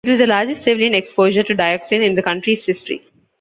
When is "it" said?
0.03-0.09